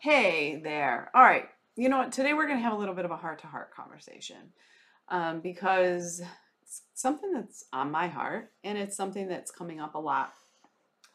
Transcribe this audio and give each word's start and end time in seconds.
Hey 0.00 0.60
there. 0.62 1.10
All 1.12 1.24
right. 1.24 1.48
You 1.74 1.88
know 1.88 1.98
what? 1.98 2.12
Today 2.12 2.32
we're 2.32 2.46
going 2.46 2.58
to 2.58 2.62
have 2.62 2.72
a 2.72 2.76
little 2.76 2.94
bit 2.94 3.04
of 3.04 3.10
a 3.10 3.16
heart 3.16 3.40
to 3.40 3.48
heart 3.48 3.74
conversation 3.74 4.52
um, 5.08 5.40
because 5.40 6.22
it's 6.62 6.82
something 6.94 7.32
that's 7.32 7.64
on 7.72 7.90
my 7.90 8.06
heart 8.06 8.52
and 8.62 8.78
it's 8.78 8.96
something 8.96 9.26
that's 9.26 9.50
coming 9.50 9.80
up 9.80 9.96
a 9.96 9.98
lot 9.98 10.34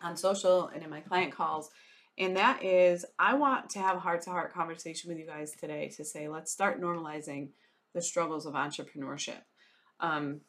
on 0.01 0.17
social 0.17 0.67
and 0.67 0.83
in 0.83 0.89
my 0.89 0.99
client 0.99 1.31
calls. 1.31 1.69
And 2.17 2.35
that 2.35 2.61
is, 2.61 3.05
I 3.17 3.35
want 3.35 3.69
to 3.69 3.79
have 3.79 3.95
a 3.95 4.01
heart 4.01 4.21
to 4.23 4.31
heart 4.31 4.53
conversation 4.53 5.09
with 5.09 5.17
you 5.17 5.27
guys 5.27 5.53
today 5.53 5.87
to 5.95 6.03
say, 6.03 6.27
let's 6.27 6.51
start 6.51 6.81
normalizing 6.81 7.51
the 7.93 8.01
struggles 8.01 8.45
of 8.45 8.53
entrepreneurship. 8.53 9.43
Um, 10.01 10.41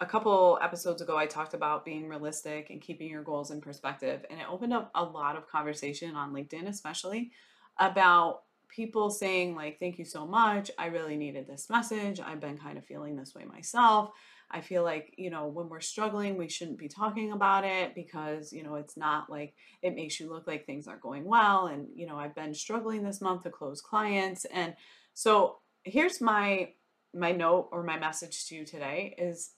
a 0.00 0.06
couple 0.06 0.60
episodes 0.62 1.02
ago, 1.02 1.16
I 1.16 1.26
talked 1.26 1.54
about 1.54 1.84
being 1.84 2.08
realistic 2.08 2.70
and 2.70 2.80
keeping 2.80 3.08
your 3.08 3.24
goals 3.24 3.50
in 3.50 3.60
perspective. 3.60 4.24
And 4.30 4.38
it 4.38 4.46
opened 4.48 4.72
up 4.72 4.92
a 4.94 5.02
lot 5.02 5.34
of 5.34 5.48
conversation 5.48 6.14
on 6.14 6.32
LinkedIn, 6.32 6.68
especially 6.68 7.32
about 7.78 8.42
people 8.68 9.10
saying 9.10 9.54
like 9.54 9.78
thank 9.78 9.98
you 9.98 10.04
so 10.04 10.26
much. 10.26 10.70
I 10.78 10.86
really 10.86 11.16
needed 11.16 11.46
this 11.46 11.70
message. 11.70 12.20
I've 12.20 12.40
been 12.40 12.58
kind 12.58 12.76
of 12.76 12.84
feeling 12.84 13.16
this 13.16 13.34
way 13.34 13.44
myself. 13.44 14.10
I 14.50 14.60
feel 14.60 14.82
like 14.82 15.14
you 15.16 15.30
know 15.30 15.46
when 15.46 15.68
we're 15.68 15.80
struggling 15.80 16.36
we 16.36 16.48
shouldn't 16.48 16.78
be 16.78 16.88
talking 16.88 17.32
about 17.32 17.64
it 17.64 17.94
because 17.94 18.52
you 18.52 18.62
know 18.62 18.74
it's 18.74 18.96
not 18.96 19.30
like 19.30 19.54
it 19.82 19.94
makes 19.94 20.20
you 20.20 20.28
look 20.28 20.46
like 20.46 20.66
things 20.66 20.86
aren't 20.86 21.00
going 21.00 21.24
well 21.24 21.66
and 21.66 21.88
you 21.94 22.06
know 22.06 22.16
i've 22.16 22.34
been 22.34 22.54
struggling 22.54 23.02
this 23.02 23.20
month 23.20 23.42
to 23.44 23.50
close 23.50 23.80
clients. 23.80 24.44
And 24.46 24.74
so 25.14 25.58
here's 25.84 26.20
my 26.20 26.70
my 27.14 27.32
note 27.32 27.68
or 27.70 27.82
my 27.82 27.98
message 27.98 28.46
to 28.46 28.56
you 28.56 28.64
today 28.64 29.14
is 29.18 29.52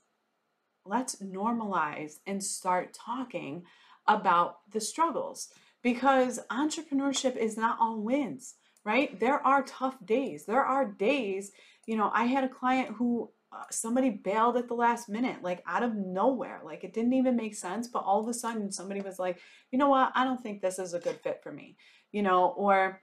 let's 0.85 1.17
normalize 1.17 2.19
and 2.27 2.43
start 2.43 2.93
talking 2.93 3.65
about 4.07 4.59
the 4.71 4.81
struggles 4.81 5.49
because 5.87 6.41
entrepreneurship 6.51 7.37
is 7.37 7.57
not 7.57 7.79
all 7.81 8.01
wins, 8.01 8.57
right? 8.85 9.21
There 9.21 9.39
are 9.47 9.63
tough 9.63 9.95
days. 10.05 10.45
There 10.45 10.65
are 10.65 10.85
days, 10.85 11.53
you 11.87 11.97
know, 11.97 12.11
I 12.13 12.25
had 12.25 12.43
a 12.43 12.49
client 12.49 12.97
who 12.97 13.31
uh, 13.53 13.63
somebody 13.71 14.11
bailed 14.11 14.57
at 14.57 14.67
the 14.67 14.75
last 14.75 15.09
minute, 15.09 15.45
like 15.45 15.63
out 15.65 15.85
of 15.85 15.95
nowhere. 15.95 16.61
Like 16.65 16.83
it 16.83 16.93
didn't 16.93 17.13
even 17.13 17.37
make 17.37 17.55
sense, 17.55 17.87
but 17.87 18.01
all 18.01 18.21
of 18.21 18.27
a 18.27 18.35
sudden 18.35 18.73
somebody 18.73 19.01
was 19.01 19.21
like, 19.21 19.39
you 19.71 19.79
know 19.79 19.89
what? 19.89 20.11
I 20.17 20.25
don't 20.25 20.43
think 20.43 20.61
this 20.61 20.81
is 20.81 20.93
a 20.93 20.99
good 20.99 21.21
fit 21.21 21.39
for 21.41 21.53
me, 21.53 21.77
you 22.11 22.25
know, 22.25 22.49
or 22.57 23.01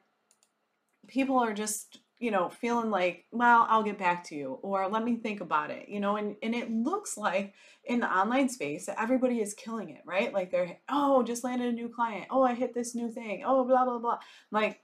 people 1.08 1.40
are 1.40 1.54
just 1.54 2.00
you 2.24 2.32
know, 2.32 2.48
feeling 2.48 2.90
like, 2.90 3.26
well, 3.32 3.68
I'll 3.70 3.84
get 3.84 3.98
back 3.98 4.24
to 4.30 4.36
you 4.36 4.58
or 4.62 4.88
let 4.88 5.04
me 5.04 5.18
think 5.18 5.42
about 5.42 5.72
it, 5.72 5.90
you 5.90 6.00
know, 6.00 6.16
and, 6.16 6.38
and 6.42 6.56
it 6.56 6.72
looks 6.72 7.18
like 7.18 7.54
in 7.84 8.00
the 8.00 8.08
online 8.08 8.48
space 8.48 8.86
that 8.86 8.98
everybody 8.98 9.42
is 9.42 9.54
killing 9.54 9.90
it, 9.90 10.04
right? 10.06 10.34
Like 10.34 10.50
they're, 10.50 10.78
oh, 10.88 11.24
just 11.24 11.44
landed 11.44 11.68
a 11.68 11.74
new 11.74 11.90
client. 11.90 12.28
Oh, 12.32 12.42
I 12.42 12.54
hit 12.54 12.74
this 12.74 12.96
new 12.96 13.12
thing. 13.12 13.44
Oh, 13.46 13.66
blah, 13.66 13.84
blah, 13.84 14.00
blah. 14.00 14.20
Like, 14.52 14.80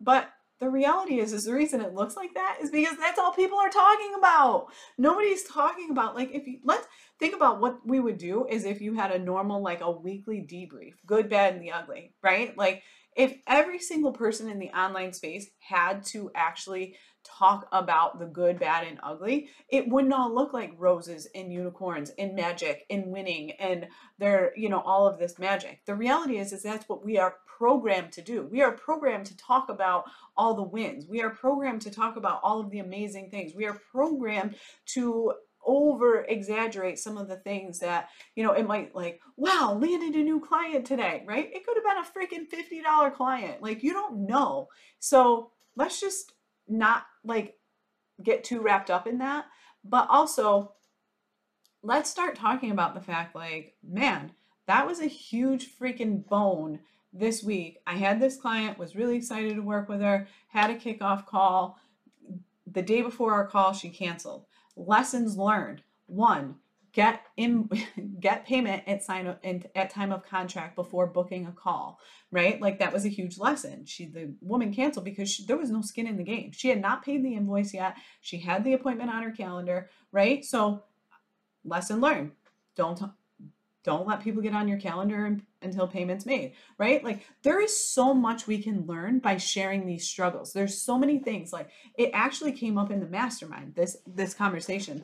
but 0.00 0.30
the 0.60 0.70
reality 0.70 1.18
is, 1.18 1.32
is 1.32 1.46
the 1.46 1.54
reason 1.54 1.80
it 1.80 1.92
looks 1.92 2.14
like 2.14 2.34
that 2.34 2.58
is 2.62 2.70
because 2.70 2.96
that's 2.98 3.18
all 3.18 3.32
people 3.32 3.58
are 3.58 3.68
talking 3.68 4.14
about. 4.16 4.68
Nobody's 4.96 5.42
talking 5.42 5.90
about, 5.90 6.14
like, 6.14 6.30
if 6.32 6.46
you, 6.46 6.60
let's 6.62 6.86
think 7.18 7.34
about 7.34 7.60
what 7.60 7.80
we 7.84 7.98
would 7.98 8.16
do 8.16 8.46
is 8.48 8.64
if 8.64 8.80
you 8.80 8.94
had 8.94 9.10
a 9.10 9.18
normal, 9.18 9.60
like 9.60 9.80
a 9.80 9.90
weekly 9.90 10.38
debrief, 10.38 10.94
good, 11.04 11.28
bad, 11.28 11.54
and 11.54 11.62
the 11.64 11.72
ugly, 11.72 12.14
right? 12.22 12.56
Like, 12.56 12.84
if 13.16 13.34
every 13.46 13.78
single 13.78 14.12
person 14.12 14.48
in 14.48 14.58
the 14.58 14.70
online 14.70 15.12
space 15.12 15.48
had 15.58 16.04
to 16.06 16.30
actually 16.34 16.96
talk 17.24 17.66
about 17.72 18.18
the 18.18 18.26
good, 18.26 18.58
bad, 18.60 18.86
and 18.86 18.98
ugly, 19.02 19.48
it 19.68 19.88
would 19.88 20.06
not 20.06 20.32
look 20.32 20.52
like 20.52 20.72
roses 20.78 21.26
and 21.34 21.52
unicorns 21.52 22.10
and 22.18 22.36
magic 22.36 22.84
and 22.88 23.06
winning 23.06 23.52
and 23.52 23.88
there, 24.18 24.52
you 24.56 24.68
know, 24.68 24.80
all 24.80 25.06
of 25.08 25.18
this 25.18 25.38
magic. 25.38 25.80
The 25.86 25.94
reality 25.94 26.38
is, 26.38 26.52
is 26.52 26.62
that's 26.62 26.88
what 26.88 27.04
we 27.04 27.18
are 27.18 27.36
programmed 27.58 28.12
to 28.12 28.22
do. 28.22 28.42
We 28.42 28.62
are 28.62 28.72
programmed 28.72 29.26
to 29.26 29.36
talk 29.36 29.70
about 29.70 30.04
all 30.36 30.54
the 30.54 30.62
wins. 30.62 31.06
We 31.08 31.22
are 31.22 31.30
programmed 31.30 31.82
to 31.82 31.90
talk 31.90 32.16
about 32.16 32.40
all 32.42 32.60
of 32.60 32.70
the 32.70 32.78
amazing 32.78 33.30
things. 33.30 33.54
We 33.54 33.66
are 33.66 33.80
programmed 33.90 34.56
to 34.94 35.32
over 35.66 36.24
exaggerate 36.28 36.98
some 36.98 37.18
of 37.18 37.28
the 37.28 37.36
things 37.36 37.80
that 37.80 38.08
you 38.36 38.44
know 38.44 38.52
it 38.52 38.66
might 38.66 38.94
like 38.94 39.20
wow 39.36 39.76
landed 39.78 40.14
a 40.14 40.22
new 40.22 40.40
client 40.40 40.86
today 40.86 41.24
right? 41.26 41.50
It 41.52 41.66
could 41.66 41.76
have 41.76 41.84
been 41.84 41.98
a 41.98 42.26
freaking 42.26 42.48
$50 42.48 43.14
client. 43.14 43.62
Like 43.62 43.82
you 43.82 43.92
don't 43.92 44.26
know. 44.26 44.68
So 44.98 45.50
let's 45.74 46.00
just 46.00 46.32
not 46.68 47.04
like 47.24 47.58
get 48.22 48.44
too 48.44 48.60
wrapped 48.60 48.90
up 48.90 49.06
in 49.06 49.18
that. 49.18 49.46
But 49.84 50.08
also 50.08 50.72
let's 51.82 52.10
start 52.10 52.36
talking 52.36 52.70
about 52.70 52.94
the 52.94 53.00
fact 53.00 53.34
like 53.34 53.74
man 53.86 54.32
that 54.66 54.86
was 54.86 55.00
a 55.00 55.06
huge 55.06 55.68
freaking 55.78 56.26
bone 56.26 56.80
this 57.12 57.42
week. 57.42 57.78
I 57.86 57.94
had 57.94 58.20
this 58.20 58.36
client 58.36 58.78
was 58.78 58.96
really 58.96 59.16
excited 59.16 59.54
to 59.54 59.62
work 59.62 59.88
with 59.88 60.00
her 60.00 60.26
had 60.48 60.70
a 60.70 60.76
kickoff 60.76 61.26
call. 61.26 61.78
The 62.70 62.82
day 62.82 63.02
before 63.02 63.32
our 63.32 63.46
call 63.46 63.72
she 63.72 63.90
canceled 63.90 64.46
lessons 64.76 65.36
learned. 65.36 65.82
One, 66.06 66.56
get 66.92 67.22
in 67.36 67.68
get 68.20 68.46
payment 68.46 68.84
at 68.86 69.02
sign 69.02 69.26
of, 69.26 69.36
at 69.74 69.90
time 69.90 70.12
of 70.12 70.24
contract 70.24 70.76
before 70.76 71.06
booking 71.06 71.46
a 71.46 71.52
call 71.52 71.98
right? 72.32 72.60
Like 72.60 72.80
that 72.80 72.92
was 72.92 73.04
a 73.04 73.08
huge 73.08 73.38
lesson. 73.38 73.86
She 73.86 74.06
the 74.06 74.34
woman 74.40 74.72
canceled 74.74 75.04
because 75.04 75.30
she, 75.30 75.44
there 75.46 75.56
was 75.56 75.70
no 75.70 75.80
skin 75.80 76.06
in 76.06 76.16
the 76.16 76.24
game. 76.24 76.52
She 76.52 76.68
had 76.68 76.80
not 76.80 77.04
paid 77.04 77.24
the 77.24 77.34
invoice 77.34 77.72
yet. 77.72 77.96
She 78.20 78.38
had 78.38 78.64
the 78.64 78.72
appointment 78.72 79.10
on 79.10 79.22
her 79.22 79.30
calendar 79.30 79.90
right? 80.12 80.44
So 80.44 80.84
lesson 81.64 82.00
learned. 82.00 82.32
Don't 82.74 83.00
don't 83.86 84.06
let 84.06 84.20
people 84.22 84.42
get 84.42 84.52
on 84.52 84.68
your 84.68 84.78
calendar 84.78 85.38
until 85.62 85.86
payments 85.88 86.26
made 86.26 86.52
right? 86.78 87.02
Like 87.02 87.26
there 87.42 87.60
is 87.60 87.78
so 87.78 88.12
much 88.12 88.46
we 88.46 88.58
can 88.62 88.86
learn 88.86 89.18
by 89.18 89.36
sharing 89.36 89.86
these 89.86 90.06
struggles. 90.06 90.52
There's 90.52 90.80
so 90.80 90.98
many 90.98 91.18
things 91.18 91.52
like 91.52 91.70
it 91.96 92.10
actually 92.12 92.52
came 92.52 92.78
up 92.78 92.90
in 92.90 93.00
the 93.00 93.06
mastermind. 93.06 93.74
This 93.74 93.96
this 94.06 94.34
conversation 94.34 95.02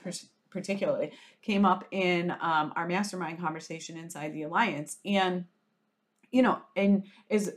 particularly 0.51 1.13
came 1.41 1.65
up 1.65 1.85
in 1.91 2.31
um, 2.31 2.73
our 2.77 2.87
mastermind 2.87 3.41
conversation 3.41 3.97
inside 3.97 4.33
the 4.35 4.43
alliance. 4.43 4.99
And 5.05 5.47
you 6.31 6.43
know 6.43 6.61
and 6.77 7.05
as 7.31 7.53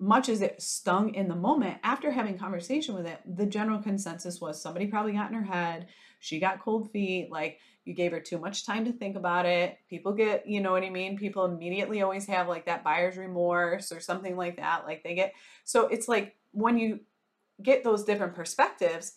much 0.00 0.28
as 0.28 0.42
it 0.42 0.60
stung 0.62 1.14
in 1.14 1.28
the 1.28 1.34
moment 1.34 1.78
after 1.82 2.10
having 2.10 2.38
conversation 2.38 2.94
with 2.94 3.06
it 3.06 3.20
the 3.36 3.46
general 3.46 3.80
consensus 3.80 4.40
was 4.40 4.60
somebody 4.60 4.86
probably 4.86 5.12
got 5.12 5.30
in 5.30 5.36
her 5.36 5.44
head 5.44 5.86
she 6.20 6.38
got 6.38 6.60
cold 6.60 6.90
feet 6.92 7.28
like 7.30 7.58
you 7.88 7.94
gave 7.94 8.12
her 8.12 8.20
too 8.20 8.38
much 8.38 8.66
time 8.66 8.84
to 8.84 8.92
think 8.92 9.16
about 9.16 9.46
it. 9.46 9.78
People 9.88 10.12
get, 10.12 10.46
you 10.46 10.60
know 10.60 10.72
what 10.72 10.84
I 10.84 10.90
mean? 10.90 11.16
People 11.16 11.46
immediately 11.46 12.02
always 12.02 12.26
have 12.26 12.46
like 12.46 12.66
that 12.66 12.84
buyer's 12.84 13.16
remorse 13.16 13.90
or 13.90 13.98
something 13.98 14.36
like 14.36 14.56
that. 14.56 14.84
Like 14.84 15.02
they 15.02 15.14
get, 15.14 15.32
so 15.64 15.86
it's 15.86 16.06
like 16.06 16.36
when 16.50 16.78
you 16.78 17.00
get 17.62 17.84
those 17.84 18.04
different 18.04 18.34
perspectives, 18.34 19.14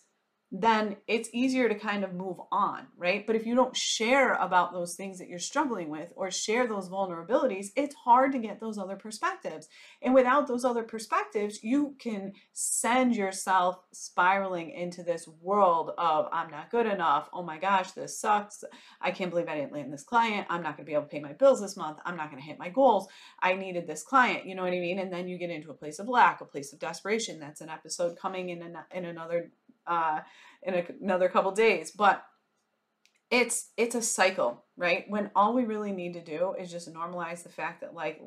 then 0.54 0.96
it's 1.08 1.30
easier 1.32 1.66
to 1.66 1.74
kind 1.74 2.04
of 2.04 2.12
move 2.12 2.36
on, 2.52 2.86
right? 2.98 3.26
But 3.26 3.36
if 3.36 3.46
you 3.46 3.54
don't 3.54 3.74
share 3.74 4.34
about 4.34 4.74
those 4.74 4.94
things 4.94 5.18
that 5.18 5.28
you're 5.28 5.38
struggling 5.38 5.88
with 5.88 6.12
or 6.14 6.30
share 6.30 6.66
those 6.66 6.90
vulnerabilities, 6.90 7.68
it's 7.74 7.94
hard 7.94 8.32
to 8.32 8.38
get 8.38 8.60
those 8.60 8.76
other 8.76 8.96
perspectives. 8.96 9.68
And 10.02 10.12
without 10.12 10.46
those 10.46 10.62
other 10.62 10.82
perspectives, 10.82 11.64
you 11.64 11.96
can 11.98 12.34
send 12.52 13.16
yourself 13.16 13.78
spiraling 13.94 14.70
into 14.70 15.02
this 15.02 15.26
world 15.40 15.92
of, 15.96 16.28
I'm 16.30 16.50
not 16.50 16.70
good 16.70 16.86
enough. 16.86 17.30
Oh 17.32 17.42
my 17.42 17.56
gosh, 17.56 17.92
this 17.92 18.20
sucks. 18.20 18.62
I 19.00 19.10
can't 19.10 19.30
believe 19.30 19.48
I 19.48 19.56
didn't 19.56 19.72
land 19.72 19.90
this 19.90 20.04
client. 20.04 20.46
I'm 20.50 20.62
not 20.62 20.76
going 20.76 20.84
to 20.84 20.90
be 20.90 20.92
able 20.92 21.04
to 21.04 21.08
pay 21.08 21.20
my 21.20 21.32
bills 21.32 21.62
this 21.62 21.78
month. 21.78 21.96
I'm 22.04 22.16
not 22.18 22.30
going 22.30 22.42
to 22.42 22.46
hit 22.46 22.58
my 22.58 22.68
goals. 22.68 23.08
I 23.42 23.54
needed 23.54 23.86
this 23.86 24.02
client. 24.02 24.44
You 24.44 24.54
know 24.54 24.64
what 24.64 24.74
I 24.74 24.80
mean? 24.80 24.98
And 24.98 25.10
then 25.10 25.28
you 25.28 25.38
get 25.38 25.48
into 25.48 25.70
a 25.70 25.74
place 25.74 25.98
of 25.98 26.08
lack, 26.08 26.42
a 26.42 26.44
place 26.44 26.74
of 26.74 26.78
desperation. 26.78 27.40
That's 27.40 27.62
an 27.62 27.70
episode 27.70 28.18
coming 28.18 28.50
in, 28.50 28.60
an, 28.60 28.76
in 28.92 29.06
another 29.06 29.50
uh, 29.86 30.20
in 30.62 30.74
a, 30.74 30.84
another 31.00 31.28
couple 31.28 31.52
days. 31.52 31.90
But 31.90 32.22
it's 33.30 33.70
it's 33.76 33.94
a 33.94 34.02
cycle, 34.02 34.64
right? 34.76 35.04
When 35.08 35.30
all 35.34 35.54
we 35.54 35.64
really 35.64 35.92
need 35.92 36.14
to 36.14 36.22
do 36.22 36.54
is 36.58 36.70
just 36.70 36.92
normalize 36.92 37.42
the 37.42 37.48
fact 37.48 37.80
that 37.80 37.94
like 37.94 38.20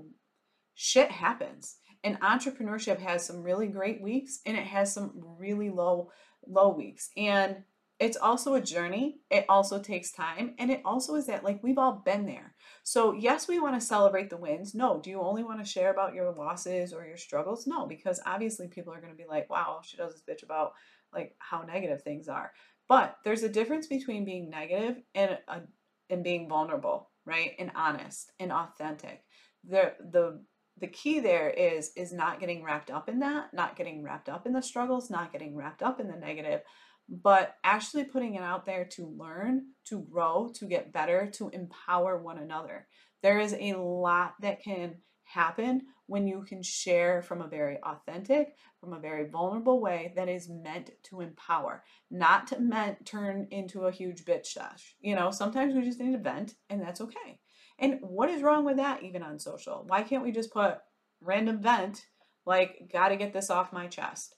shit 0.74 1.12
happens. 1.12 1.78
And 2.04 2.19
entrepreneurship 2.22 3.00
has 3.00 3.25
some 3.25 3.42
really 3.42 3.68
great 3.68 4.02
weeks 4.02 4.40
and 4.46 4.56
it 4.56 4.66
has 4.66 4.94
some 4.94 5.12
really 5.40 5.69
low 5.69 6.12
low 6.48 6.69
weeks. 6.69 7.10
And 7.18 7.63
it's 7.98 8.18
also 8.18 8.56
a 8.56 8.62
journey. 8.62 9.19
It 9.31 9.46
also 9.48 9.80
takes 9.80 10.12
time. 10.12 10.54
And 10.60 10.69
it 10.69 10.81
also 10.84 11.16
is 11.16 11.28
that, 11.28 11.46
like, 11.46 11.63
we've 11.63 11.78
all 11.78 12.01
been 12.06 12.25
there. 12.25 12.54
So, 12.84 13.13
yes, 13.13 13.48
we 13.48 13.60
want 13.60 13.80
to 13.80 13.86
celebrate 13.86 14.30
the 14.30 14.38
wins. 14.38 14.75
No, 14.75 15.00
do 15.00 15.10
you 15.10 15.22
only 15.22 15.44
want 15.44 15.60
to 15.60 15.66
share 15.66 15.92
about 15.92 16.13
your 16.13 16.31
losses 16.34 16.92
or 16.92 17.06
your 17.06 17.16
struggles? 17.16 17.66
No, 17.66 17.86
because 17.86 18.19
obviously 18.25 18.68
people 18.68 18.94
are 18.94 19.00
going 19.00 19.13
to 19.13 19.18
be 19.18 19.28
like, 19.28 19.50
wow, 19.50 19.80
she 19.81 19.96
does 19.96 20.13
this 20.13 20.24
bitch 20.28 20.44
about 20.44 20.74
like 21.16 21.36
how 21.40 21.62
negative 21.62 22.04
things 22.04 22.28
are. 22.28 22.52
But 22.88 23.18
there's 23.24 23.44
a 23.44 23.50
difference 23.50 23.88
between 23.88 24.26
being 24.26 24.50
negative 24.50 25.02
and, 25.16 25.40
uh, 25.48 25.62
and 26.10 26.24
being 26.24 26.48
vulnerable, 26.48 27.10
right? 27.26 27.54
And 27.58 27.72
honest 27.74 28.32
and 28.40 28.52
authentic. 28.52 29.24
The, 29.68 29.94
the, 30.12 30.44
the 30.80 30.88
key 30.88 31.22
there 31.22 31.50
is 31.50 31.92
is 31.96 32.12
not 32.12 32.42
getting 32.42 32.62
wrapped 32.62 32.92
up 32.92 33.08
in 33.08 33.20
that 33.20 33.54
not 33.54 33.78
getting 33.78 34.04
wrapped 34.04 34.28
up 34.28 34.46
in 34.46 34.52
the 34.52 34.62
struggles 34.62 35.10
not 35.10 35.32
getting 35.32 35.56
wrapped 35.56 35.82
up 35.82 36.02
in 36.02 36.08
the 36.08 36.18
negative 36.18 36.60
but 37.08 37.56
actually 37.64 38.06
putting 38.06 38.36
it 38.36 38.42
out 38.42 38.66
there 38.66 38.86
to 38.86 39.14
learn, 39.18 39.68
to 39.86 40.02
grow, 40.12 40.52
to 40.56 40.66
get 40.66 40.92
better, 40.92 41.30
to 41.36 41.50
empower 41.50 42.18
one 42.18 42.40
another. 42.40 42.88
There 43.22 43.40
is 43.40 43.56
a 43.60 43.74
lot 43.74 44.34
that 44.42 44.64
can 44.64 44.96
happen 45.36 45.84
when 46.08 46.28
you 46.28 46.44
can 46.48 46.64
share 46.64 47.22
from 47.22 47.42
a 47.42 47.48
very 47.48 47.78
authentic, 47.84 48.56
from 48.80 48.94
a 48.94 49.00
very 49.00 49.28
vulnerable 49.30 49.82
way 49.82 50.14
that 50.16 50.30
is 50.30 50.50
meant 50.50 50.92
to 51.04 51.22
empower, 51.22 51.84
not 52.10 52.48
to 52.48 52.60
meant 52.60 53.06
turn 53.06 53.48
into 53.52 53.82
a 53.82 53.92
huge 53.92 54.24
bitch 54.24 54.54
dash. 54.56 54.96
You 55.02 55.16
know, 55.16 55.32
sometimes 55.32 55.76
we 55.76 55.84
just 55.84 56.00
need 56.00 56.14
to 56.14 56.18
vent 56.18 56.56
and 56.70 56.82
that's 56.82 57.02
okay. 57.02 57.40
And 57.78 58.00
what 58.02 58.30
is 58.30 58.42
wrong 58.42 58.64
with 58.66 58.78
that 58.78 59.04
even 59.04 59.22
on 59.22 59.38
social? 59.38 59.84
Why 59.86 60.04
can't 60.04 60.24
we 60.24 60.32
just 60.32 60.54
put 60.54 60.78
random 61.22 61.62
vent 61.62 62.06
like 62.46 62.90
gotta 62.92 63.18
get 63.18 63.34
this 63.34 63.50
off 63.50 63.74
my 63.74 63.88
chest? 63.88 64.36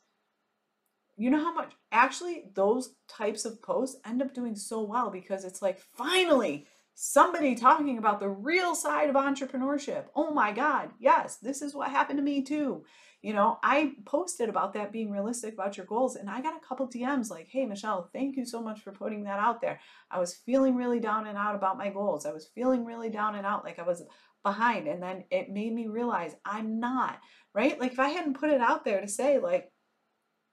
you 1.17 1.31
know 1.31 1.39
how 1.39 1.53
much 1.53 1.73
actually 1.91 2.43
those 2.53 2.93
types 3.09 3.43
of 3.43 3.61
posts 3.61 3.99
end 4.05 4.21
up 4.21 4.33
doing 4.33 4.55
so 4.55 4.81
well 4.83 5.09
because 5.09 5.43
it's 5.43 5.61
like 5.61 5.79
finally 5.79 6.67
somebody 6.99 7.53
talking 7.53 7.99
about 7.99 8.19
the 8.19 8.27
real 8.27 8.73
side 8.73 9.07
of 9.07 9.15
entrepreneurship. 9.15 10.05
Oh 10.15 10.31
my 10.31 10.51
God, 10.51 10.89
yes, 10.99 11.37
this 11.37 11.61
is 11.61 11.75
what 11.75 11.91
happened 11.91 12.17
to 12.17 12.23
me 12.23 12.41
too. 12.41 12.83
You 13.21 13.33
know, 13.33 13.59
I 13.61 13.91
posted 14.03 14.49
about 14.49 14.73
that 14.73 14.91
being 14.91 15.11
realistic 15.11 15.53
about 15.53 15.77
your 15.77 15.85
goals, 15.85 16.15
and 16.15 16.27
I 16.27 16.41
got 16.41 16.57
a 16.57 16.67
couple 16.67 16.89
DMs 16.89 17.29
like, 17.29 17.49
hey, 17.51 17.67
Michelle, 17.67 18.09
thank 18.13 18.35
you 18.35 18.45
so 18.45 18.63
much 18.63 18.81
for 18.81 18.91
putting 18.91 19.25
that 19.25 19.39
out 19.39 19.61
there. 19.61 19.79
I 20.09 20.17
was 20.17 20.33
feeling 20.33 20.75
really 20.75 20.99
down 20.99 21.27
and 21.27 21.37
out 21.37 21.53
about 21.53 21.77
my 21.77 21.91
goals. 21.91 22.25
I 22.25 22.31
was 22.31 22.49
feeling 22.55 22.83
really 22.83 23.11
down 23.11 23.35
and 23.35 23.45
out, 23.45 23.63
like 23.63 23.77
I 23.77 23.83
was 23.83 24.03
behind. 24.41 24.87
And 24.87 25.01
then 25.03 25.25
it 25.29 25.51
made 25.51 25.73
me 25.75 25.85
realize 25.85 26.35
I'm 26.45 26.79
not, 26.79 27.19
right? 27.53 27.79
Like 27.79 27.91
if 27.91 27.99
I 27.99 28.09
hadn't 28.09 28.39
put 28.39 28.49
it 28.49 28.61
out 28.61 28.85
there 28.85 29.01
to 29.01 29.07
say, 29.07 29.37
like, 29.37 29.71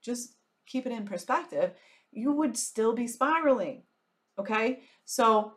just 0.03 0.37
keep 0.67 0.85
it 0.85 0.93
in 0.93 1.07
perspective, 1.07 1.73
you 2.13 2.33
would 2.33 2.59
still 2.59 2.93
be 2.93 3.07
spiraling. 3.07 3.85
Okay. 4.39 4.83
So 5.07 5.55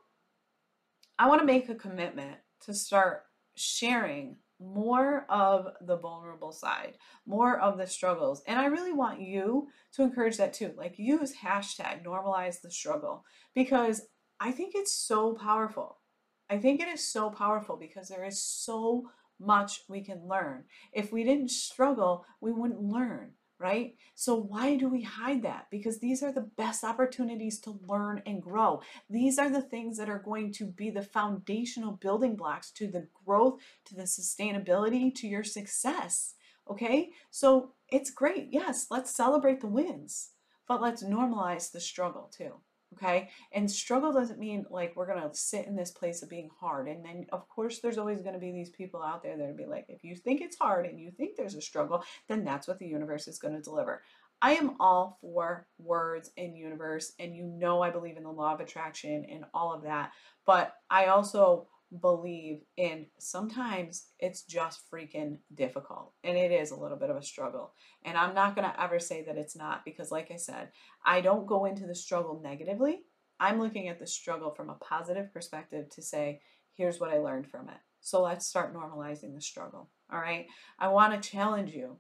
I 1.20 1.28
want 1.28 1.42
to 1.42 1.48
make 1.48 1.70
a 1.70 1.76
commitment 1.76 2.38
to 2.66 2.74
start 2.74 3.24
sharing 3.56 4.38
more 4.60 5.26
of 5.30 5.68
the 5.82 5.98
vulnerable 5.98 6.52
side, 6.52 6.98
more 7.26 7.60
of 7.60 7.78
the 7.78 7.88
struggles. 7.88 8.44
And 8.48 8.60
I 8.60 8.66
really 8.66 8.94
want 8.94 9.22
you 9.22 9.68
to 9.94 10.04
encourage 10.04 10.38
that 10.38 10.54
too. 10.54 10.74
Like 10.76 10.98
use 10.98 11.34
hashtag 11.36 12.04
normalize 12.04 12.62
the 12.62 12.72
struggle 12.72 13.24
because 13.54 14.02
I 14.40 14.52
think 14.52 14.74
it's 14.76 14.94
so 14.94 15.34
powerful. 15.34 15.98
I 16.50 16.58
think 16.58 16.82
it 16.82 16.88
is 16.88 17.12
so 17.12 17.30
powerful 17.30 17.78
because 17.78 18.10
there 18.10 18.26
is 18.26 18.42
so 18.42 19.10
much 19.40 19.82
we 19.88 20.02
can 20.02 20.28
learn. 20.28 20.64
If 20.94 21.12
we 21.12 21.24
didn't 21.24 21.50
struggle, 21.50 22.26
we 22.42 22.52
wouldn't 22.52 22.82
learn 22.82 23.34
right? 23.60 23.96
So, 24.16 24.36
why 24.36 24.76
do 24.76 24.88
we 24.90 25.02
hide 25.02 25.44
that? 25.44 25.68
Because 25.72 26.00
these 26.00 26.22
are 26.24 26.32
the 26.32 26.50
best 26.58 26.84
opportunities 26.84 27.60
to 27.62 27.80
learn 27.88 28.22
and 28.26 28.42
grow. 28.42 28.82
These 29.10 29.38
are 29.38 29.50
the 29.50 29.62
things 29.62 29.98
that 29.98 30.10
are 30.10 30.20
going 30.20 30.54
to 30.54 30.66
be 30.66 30.90
the 30.90 31.02
foundational 31.02 31.94
building 31.94 32.36
blocks 32.36 32.72
to 32.72 32.88
the 32.88 33.08
growth, 33.26 33.60
to 33.86 33.96
the 33.96 34.04
sustainability, 34.04 35.14
to 35.16 35.28
your 35.28 35.44
success. 35.44 36.36
Okay, 36.70 37.12
so 37.32 37.72
it's 37.90 38.12
great. 38.12 38.50
Yes, 38.52 38.88
let's 38.92 39.16
celebrate 39.16 39.62
the 39.62 39.68
wins, 39.68 40.32
but 40.68 40.82
let's 40.82 41.04
normalize 41.04 41.72
the 41.72 41.80
struggle 41.80 42.30
too. 42.36 42.54
Okay. 42.94 43.30
And 43.52 43.70
struggle 43.70 44.14
doesn't 44.14 44.40
mean 44.40 44.66
like 44.70 44.96
we're 44.96 45.08
going 45.08 45.22
to 45.22 45.36
sit 45.36 45.68
in 45.68 45.76
this 45.76 45.92
place 45.92 46.24
of 46.24 46.30
being 46.30 46.50
hard. 46.60 46.88
And 46.88 47.04
then, 47.04 47.26
of 47.32 47.48
course, 47.50 47.80
there's 47.80 47.98
always 47.98 48.22
going 48.22 48.34
to 48.34 48.40
be 48.40 48.52
these 48.52 48.70
people 48.70 49.04
out 49.04 49.22
there 49.22 49.38
that'll 49.38 49.56
be 49.56 49.66
like, 49.66 49.86
if 49.90 50.04
you 50.04 50.16
think 50.16 50.42
it's 50.42 50.58
hard 50.58 50.86
and 50.86 51.00
you 51.00 51.12
think 51.12 51.36
there's 51.36 51.56
a 51.56 51.62
struggle, 51.62 52.04
then 52.28 52.44
that's 52.44 52.68
what 52.68 52.80
the 52.80 52.88
universe 52.88 53.28
is 53.28 53.40
going 53.40 53.56
to 53.56 53.62
deliver. 53.62 54.02
I 54.42 54.54
am 54.54 54.76
all 54.80 55.18
for 55.22 55.68
words 55.80 56.32
and 56.38 56.56
universe. 56.56 57.14
And 57.20 57.36
you 57.36 57.44
know, 57.44 57.82
I 57.82 57.90
believe 57.90 58.18
in 58.18 58.24
the 58.24 58.32
law 58.32 58.54
of 58.54 58.62
attraction 58.62 59.26
and 59.30 59.46
all 59.54 59.74
of 59.74 59.84
that. 59.84 60.12
But 60.46 60.74
I 60.90 61.08
also 61.08 61.68
believe 62.02 62.64
in 62.76 63.06
sometimes 63.18 64.08
it's 64.20 64.42
just 64.42 64.82
freaking 64.92 65.38
difficult 65.56 66.12
and 66.24 66.38
it 66.38 66.52
is 66.52 66.72
a 66.72 66.76
little 66.76 66.98
bit 66.98 67.10
of 67.10 67.16
a 67.16 67.24
struggle 67.24 67.72
and 68.04 68.18
i'm 68.18 68.36
not 68.36 68.56
going 68.56 68.70
to 68.70 68.82
ever 68.82 69.00
say 69.00 69.24
that 69.24 69.38
it's 69.38 69.56
not 69.56 69.86
because 69.86 70.12
like 70.12 70.30
i 70.30 70.36
said 70.36 70.70
i 71.06 71.22
don't 71.22 71.48
go 71.48 71.66
into 71.66 71.86
the 71.88 71.96
struggle 71.96 72.42
negatively. 72.44 73.04
I'm 73.40 73.62
looking 73.62 73.88
at 73.88 74.00
the 74.00 74.08
struggle 74.08 74.50
from 74.50 74.72
a 74.72 74.76
positive 74.76 75.32
perspective 75.32 75.90
to 75.92 76.02
say 76.02 76.42
here's 76.74 77.00
what 77.00 77.12
i 77.12 77.20
learned 77.20 77.48
from 77.48 77.70
it. 77.70 77.78
So 78.02 78.22
let's 78.22 78.48
start 78.48 78.76
normalizing 78.76 79.34
the 79.34 79.42
struggle 79.42 79.90
all 80.12 80.20
right? 80.20 80.48
I 80.80 80.88
want 80.90 81.22
to 81.22 81.30
challenge 81.30 81.72
you. 81.72 81.98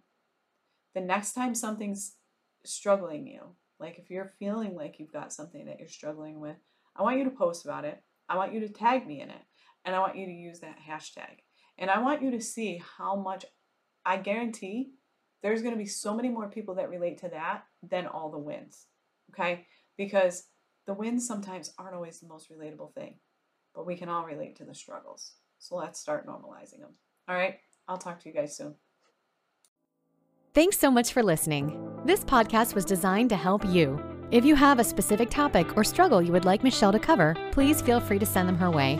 The 0.94 1.01
next 1.01 1.34
time 1.34 1.54
something's 1.54 2.16
struggling 2.63 3.28
you 3.28 3.42
like 3.80 3.98
if 4.00 4.10
you're 4.10 4.34
feeling 4.39 4.75
like 4.75 5.00
you've 5.00 5.13
got 5.13 5.31
something 5.31 5.66
that 5.66 5.80
you're 5.80 5.88
struggling 5.88 6.42
with 6.42 6.57
i 6.98 7.01
want 7.01 7.18
you 7.18 7.24
to 7.24 7.30
post 7.30 7.63
about 7.63 7.86
it. 7.86 8.04
I 8.28 8.36
want 8.36 8.51
you 8.51 8.60
to 8.60 8.68
tag 8.68 9.07
me 9.07 9.22
in 9.22 9.30
it 9.30 9.42
and 9.88 9.95
I 9.95 10.00
want 10.00 10.18
you 10.18 10.25
to 10.25 10.31
use 10.31 10.60
that 10.60 10.78
hashtag. 10.88 11.39
And 11.78 11.89
I 11.89 12.00
want 12.00 12.22
you 12.22 12.31
to 12.31 12.42
see 12.42 12.81
how 12.98 13.16
much 13.16 13.45
I 14.06 14.18
guarantee 14.18 14.92
there's 15.42 15.62
going 15.62 15.74
to 15.74 15.80
be 15.80 15.86
so 15.86 16.13
many 16.13 16.28
more 16.28 16.50
people 16.50 16.75
that 16.75 16.89
relate 16.89 17.19
to 17.19 17.30
that 17.30 17.63
than 17.81 18.06
all 18.06 18.30
the 18.30 18.38
wins. 18.38 18.88
Okay? 19.31 19.66
Because 19.98 20.44
the 20.86 20.94
wins 20.94 21.25
sometimes 21.25 21.74
aren't 21.80 21.95
always 21.95 22.19
the 22.19 22.28
most 22.28 22.51
relatable 22.51 22.94
thing, 22.94 23.16
but 23.74 23.86
we 23.86 23.95
can 23.95 24.10
all 24.10 24.25
relate 24.25 24.57
to 24.57 24.66
the 24.66 24.75
struggles. 24.75 25.36
So 25.57 25.78
let's 25.78 26.00
start 26.00 26.28
normalizing 26.28 26.81
them. 26.81 26.95
All 27.30 27.36
right? 27.36 27.60
I'll 27.88 27.98
talk 27.98 28.19
to 28.22 28.30
you 28.30 28.36
guys 28.36 28.57
soon. 28.57 28.75
Thanks 30.54 30.78
so 30.78 30.92
much 30.92 31.13
for 31.13 31.24
listening. 31.24 32.01
This 32.04 32.25
podcast 32.25 32.75
was 32.75 32.84
designed 32.84 33.30
to 33.30 33.38
help 33.38 33.66
you. 33.66 34.01
If 34.31 34.44
you 34.44 34.56
have 34.56 34.80
a 34.80 34.84
specific 34.84 35.30
topic 35.30 35.78
or 35.78 35.86
struggle 35.86 36.22
you 36.22 36.34
would 36.34 36.45
like 36.45 36.63
Michelle 36.63 36.92
to 36.92 37.00
cover, 37.00 37.38
please 37.54 37.81
feel 37.81 38.01
free 38.01 38.19
to 38.19 38.25
send 38.25 38.50
them 38.50 38.57
her 38.57 38.69
way. 38.69 39.00